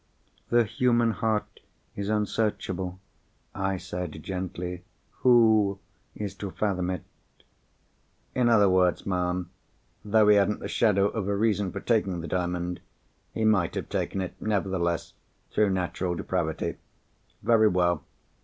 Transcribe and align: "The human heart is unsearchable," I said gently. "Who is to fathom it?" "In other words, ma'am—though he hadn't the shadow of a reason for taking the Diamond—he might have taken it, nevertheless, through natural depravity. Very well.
"The 0.49 0.63
human 0.63 1.11
heart 1.11 1.59
is 1.95 2.09
unsearchable," 2.09 2.99
I 3.53 3.77
said 3.77 4.23
gently. 4.23 4.83
"Who 5.19 5.77
is 6.15 6.33
to 6.37 6.49
fathom 6.49 6.89
it?" 6.89 7.03
"In 8.33 8.49
other 8.49 8.67
words, 8.67 9.05
ma'am—though 9.05 10.27
he 10.27 10.37
hadn't 10.37 10.59
the 10.61 10.67
shadow 10.67 11.07
of 11.09 11.27
a 11.27 11.35
reason 11.37 11.71
for 11.71 11.81
taking 11.81 12.19
the 12.21 12.27
Diamond—he 12.27 13.45
might 13.45 13.75
have 13.75 13.89
taken 13.89 14.21
it, 14.21 14.33
nevertheless, 14.41 15.13
through 15.51 15.69
natural 15.69 16.15
depravity. 16.15 16.77
Very 17.43 17.67
well. 17.67 18.03